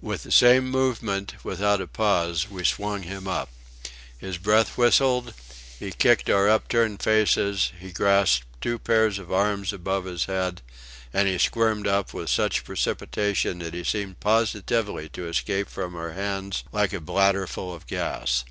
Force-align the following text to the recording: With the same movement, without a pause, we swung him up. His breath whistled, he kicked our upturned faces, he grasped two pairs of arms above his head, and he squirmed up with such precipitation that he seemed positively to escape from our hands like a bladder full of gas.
With 0.00 0.22
the 0.22 0.30
same 0.30 0.70
movement, 0.70 1.34
without 1.42 1.80
a 1.80 1.88
pause, 1.88 2.48
we 2.48 2.62
swung 2.62 3.02
him 3.02 3.26
up. 3.26 3.48
His 4.16 4.38
breath 4.38 4.78
whistled, 4.78 5.34
he 5.80 5.90
kicked 5.90 6.30
our 6.30 6.48
upturned 6.48 7.02
faces, 7.02 7.72
he 7.80 7.90
grasped 7.90 8.46
two 8.60 8.78
pairs 8.78 9.18
of 9.18 9.32
arms 9.32 9.72
above 9.72 10.04
his 10.04 10.26
head, 10.26 10.62
and 11.12 11.26
he 11.26 11.38
squirmed 11.38 11.88
up 11.88 12.14
with 12.14 12.30
such 12.30 12.62
precipitation 12.62 13.58
that 13.58 13.74
he 13.74 13.82
seemed 13.82 14.20
positively 14.20 15.08
to 15.08 15.26
escape 15.26 15.68
from 15.68 15.96
our 15.96 16.12
hands 16.12 16.62
like 16.70 16.92
a 16.92 17.00
bladder 17.00 17.48
full 17.48 17.74
of 17.74 17.88
gas. 17.88 18.44